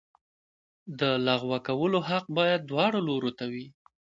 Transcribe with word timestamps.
د 0.99 1.01
لغوه 1.27 1.57
کولو 1.67 1.99
حق 2.09 2.25
باید 2.37 2.61
دواړو 2.69 2.99
لورو 3.07 3.31
ته 3.37 3.45
وي. 3.53 3.65